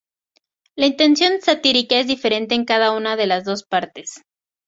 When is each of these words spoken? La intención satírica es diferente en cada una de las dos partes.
La 0.75 0.87
intención 0.87 1.41
satírica 1.43 1.99
es 1.99 2.07
diferente 2.07 2.55
en 2.55 2.65
cada 2.65 2.91
una 2.91 3.15
de 3.15 3.27
las 3.27 3.45
dos 3.45 3.61
partes. 3.63 4.23